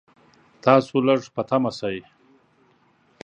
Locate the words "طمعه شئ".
1.49-1.97